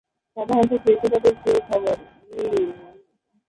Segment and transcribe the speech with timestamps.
[0.37, 1.97] সাধারণতঃ কেঁচো তাদের প্রিয় খাবার।